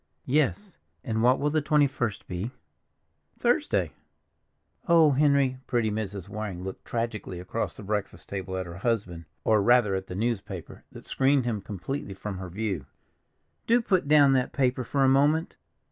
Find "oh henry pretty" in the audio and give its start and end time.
4.87-5.91